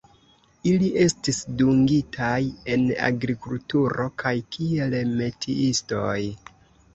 [0.69, 2.39] Ili estis dungitaj
[2.77, 6.17] en agrikulturo kaj kiel metiistoj.